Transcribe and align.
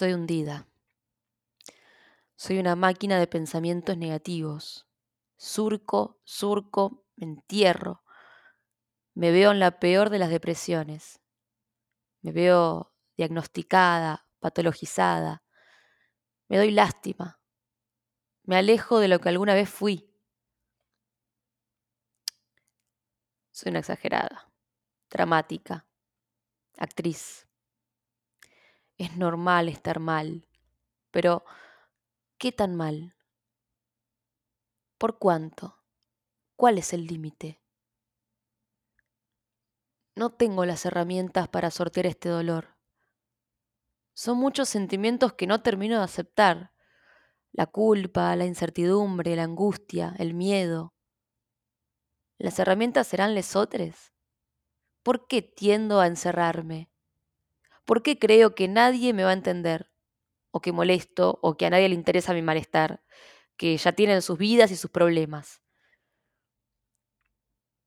Estoy 0.00 0.14
hundida. 0.14 0.66
Soy 2.34 2.58
una 2.58 2.74
máquina 2.74 3.18
de 3.18 3.26
pensamientos 3.26 3.98
negativos. 3.98 4.88
Surco, 5.36 6.18
surco, 6.24 7.04
me 7.16 7.26
entierro. 7.26 8.02
Me 9.12 9.30
veo 9.30 9.50
en 9.50 9.60
la 9.60 9.78
peor 9.78 10.08
de 10.08 10.18
las 10.18 10.30
depresiones. 10.30 11.20
Me 12.22 12.32
veo 12.32 12.94
diagnosticada, 13.18 14.26
patologizada. 14.38 15.42
Me 16.48 16.56
doy 16.56 16.70
lástima. 16.70 17.38
Me 18.44 18.56
alejo 18.56 19.00
de 19.00 19.08
lo 19.08 19.18
que 19.18 19.28
alguna 19.28 19.52
vez 19.52 19.68
fui. 19.68 20.10
Soy 23.50 23.68
una 23.68 23.80
exagerada, 23.80 24.50
dramática, 25.10 25.86
actriz. 26.78 27.49
Es 29.00 29.16
normal 29.16 29.70
estar 29.70 29.98
mal, 29.98 30.46
pero 31.10 31.42
¿qué 32.36 32.52
tan 32.52 32.76
mal? 32.76 33.16
¿Por 34.98 35.18
cuánto? 35.18 35.78
¿Cuál 36.54 36.76
es 36.76 36.92
el 36.92 37.06
límite? 37.06 37.62
No 40.14 40.34
tengo 40.34 40.66
las 40.66 40.84
herramientas 40.84 41.48
para 41.48 41.70
sortear 41.70 42.04
este 42.04 42.28
dolor. 42.28 42.76
Son 44.12 44.36
muchos 44.36 44.68
sentimientos 44.68 45.32
que 45.32 45.46
no 45.46 45.62
termino 45.62 45.96
de 45.96 46.04
aceptar. 46.04 46.74
La 47.52 47.64
culpa, 47.64 48.36
la 48.36 48.44
incertidumbre, 48.44 49.34
la 49.34 49.44
angustia, 49.44 50.14
el 50.18 50.34
miedo. 50.34 50.92
¿Las 52.36 52.58
herramientas 52.58 53.06
serán 53.06 53.34
lesotres? 53.34 54.12
¿Por 55.02 55.26
qué 55.26 55.40
tiendo 55.40 56.00
a 56.00 56.06
encerrarme? 56.06 56.89
¿Por 57.90 58.04
qué 58.04 58.20
creo 58.20 58.54
que 58.54 58.68
nadie 58.68 59.12
me 59.12 59.24
va 59.24 59.30
a 59.30 59.32
entender? 59.32 59.90
¿O 60.52 60.60
que 60.60 60.70
molesto? 60.70 61.40
¿O 61.42 61.56
que 61.56 61.66
a 61.66 61.70
nadie 61.70 61.88
le 61.88 61.96
interesa 61.96 62.32
mi 62.32 62.40
malestar? 62.40 63.02
Que 63.56 63.76
ya 63.76 63.90
tienen 63.90 64.22
sus 64.22 64.38
vidas 64.38 64.70
y 64.70 64.76
sus 64.76 64.92
problemas. 64.92 65.60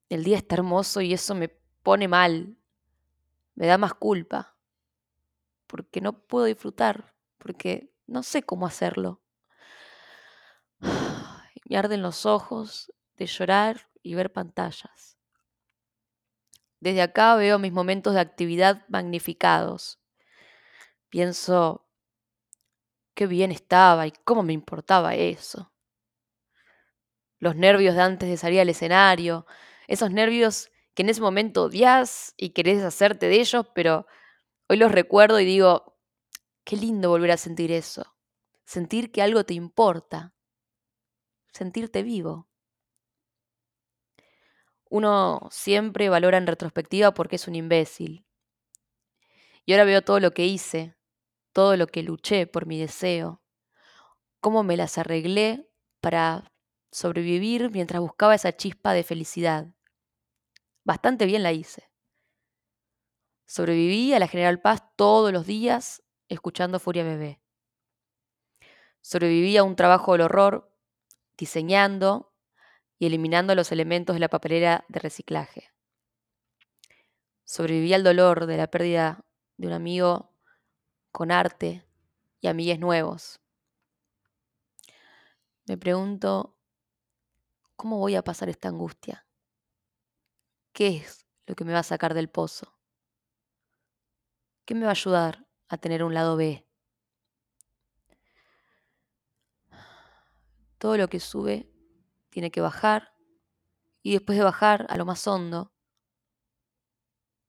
El 0.09 0.25
día 0.25 0.36
está 0.36 0.55
hermoso 0.55 1.00
y 1.00 1.14
eso 1.14 1.36
me 1.36 1.47
pone 1.47 2.09
mal. 2.09 2.58
Me 3.55 3.66
da 3.66 3.77
más 3.77 3.94
culpa. 3.94 4.58
Porque 5.67 6.02
no 6.02 6.20
puedo 6.27 6.47
disfrutar. 6.47 7.16
Porque 7.38 7.94
no 8.05 8.23
sé 8.23 8.44
cómo 8.44 8.67
hacerlo. 8.67 9.22
Me 10.81 11.77
arden 11.77 12.02
los 12.02 12.25
ojos 12.25 12.92
de 13.16 13.25
llorar 13.25 13.88
y 14.02 14.16
ver 14.16 14.33
pantallas. 14.33 15.14
Desde 16.83 17.02
acá 17.02 17.36
veo 17.36 17.59
mis 17.59 17.72
momentos 17.72 18.14
de 18.14 18.20
actividad 18.20 18.86
magnificados. 18.89 20.02
Pienso, 21.14 21.86
qué 23.14 23.28
bien 23.28 23.52
estaba 23.52 24.08
y 24.08 24.11
cómo 24.25 24.42
me 24.42 24.52
importaba 24.52 25.14
eso. 25.14 25.72
Los 27.38 27.55
nervios 27.55 27.94
de 27.94 28.02
antes 28.02 28.28
de 28.28 28.36
salir 28.36 28.59
al 28.59 28.70
escenario, 28.70 29.45
esos 29.88 30.09
nervios 30.09 30.72
que 30.95 31.03
en 31.03 31.09
ese 31.09 31.22
momento 31.22 31.66
odias 31.66 32.33
y 32.36 32.50
querés 32.50 32.81
hacerte 32.81 33.28
de 33.28 33.42
ellos, 33.42 33.67
pero 33.75 34.08
hoy 34.67 34.78
los 34.78 34.92
recuerdo 34.92 35.39
y 35.39 35.45
digo, 35.45 36.00
qué 36.64 36.78
lindo 36.78 37.09
volver 37.09 37.30
a 37.30 37.38
sentir 37.38 37.72
eso. 37.72 38.16
Sentir 38.66 39.11
que 39.11 39.22
algo 39.22 39.44
te 39.44 39.53
importa. 39.53 40.33
Sentirte 41.52 42.02
vivo 42.02 42.48
uno 44.89 45.48
siempre 45.52 46.09
valora 46.09 46.39
en 46.39 46.48
retrospectiva 46.48 47.14
porque 47.14 47.36
es 47.36 47.48
un 47.48 47.53
imbécil. 47.53 48.25
Y 49.66 49.73
ahora 49.73 49.86
veo 49.86 50.02
todo 50.02 50.20
lo 50.20 50.31
que 50.31 50.45
hice, 50.45 50.95
todo 51.53 51.77
lo 51.77 51.87
que 51.87 52.03
luché 52.03 52.47
por 52.47 52.65
mi 52.65 52.79
deseo, 52.79 53.41
cómo 54.41 54.63
me 54.63 54.75
las 54.75 54.97
arreglé 54.97 55.69
para 56.01 56.51
sobrevivir 56.91 57.71
mientras 57.71 58.01
buscaba 58.01 58.35
esa 58.35 58.55
chispa 58.55 58.93
de 58.93 59.03
felicidad. 59.03 59.67
Bastante 60.83 61.25
bien 61.25 61.43
la 61.43 61.53
hice. 61.53 61.89
Sobreviví 63.45 64.13
a 64.13 64.19
la 64.19 64.27
General 64.27 64.59
Paz 64.59 64.83
todos 64.95 65.31
los 65.31 65.45
días 65.45 66.03
escuchando 66.27 66.80
Furia 66.80 67.03
Bebé. 67.03 67.39
Sobreviví 69.02 69.58
a 69.58 69.63
un 69.63 69.75
trabajo 69.75 70.13
del 70.13 70.21
horror, 70.21 70.75
diseñando 71.37 72.33
y 72.97 73.05
eliminando 73.05 73.53
los 73.53 73.71
elementos 73.71 74.15
de 74.15 74.19
la 74.19 74.30
papelera 74.30 74.86
de 74.87 74.99
reciclaje. 74.99 75.71
Sobreviví 77.43 77.93
al 77.93 78.03
dolor 78.03 78.45
de 78.45 78.58
la 78.58 78.67
pérdida 78.67 79.25
de 79.58 79.67
un 79.67 79.73
amigo 79.73 80.33
con 81.13 81.31
arte 81.31 81.85
y 82.41 82.47
amigues 82.47 82.79
nuevos. 82.79 83.39
Me 85.67 85.77
pregunto, 85.77 86.57
¿cómo 87.75 87.99
voy 87.99 88.15
a 88.15 88.23
pasar 88.23 88.49
esta 88.49 88.67
angustia? 88.67 89.25
¿Qué 90.73 90.97
es 90.97 91.27
lo 91.45 91.55
que 91.55 91.65
me 91.65 91.71
va 91.71 91.79
a 91.79 91.83
sacar 91.83 92.15
del 92.15 92.29
pozo? 92.29 92.75
¿Qué 94.65 94.73
me 94.73 94.81
va 94.81 94.87
a 94.87 94.91
ayudar 94.91 95.47
a 95.67 95.77
tener 95.77 96.03
un 96.03 96.15
lado 96.15 96.35
B? 96.35 96.67
Todo 100.80 100.97
lo 100.97 101.07
que 101.09 101.19
sube 101.19 101.71
tiene 102.31 102.49
que 102.49 102.59
bajar 102.59 103.13
y 104.01 104.13
después 104.13 104.35
de 104.35 104.43
bajar 104.43 104.87
a 104.89 104.97
lo 104.97 105.05
más 105.05 105.27
hondo, 105.27 105.71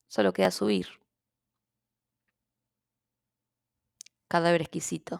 solo 0.06 0.34
queda 0.34 0.50
subir. 0.50 1.03
Cadáver 4.34 4.62
exquisito. 4.62 5.15